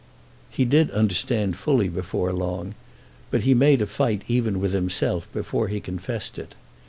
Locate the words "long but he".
2.33-3.53